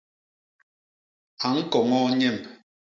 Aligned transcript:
A 1.45 1.47
ñkoñoo 1.57 2.07
nyemb. 2.17 2.43